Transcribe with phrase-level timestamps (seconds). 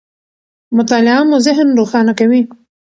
[0.77, 2.41] مطالعه مو ذهن روښانه کوي.